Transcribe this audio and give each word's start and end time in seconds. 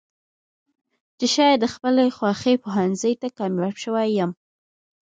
چې 1.17 1.25
شايد 1.35 1.57
د 1.61 1.65
خپلې 1.73 2.05
خوښې 2.17 2.53
پوهنځۍ 2.63 3.13
ته 3.21 3.27
کاميابه 3.37 3.79
شوې 3.83 4.05
يم. 4.19 4.31